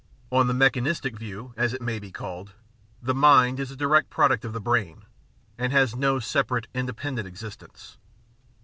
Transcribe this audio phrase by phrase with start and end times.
[0.31, 2.53] On the mechanistic view, as it may be called,
[3.03, 5.05] the mind is a direct product of the brain,
[5.59, 7.97] and has no separate independent existence.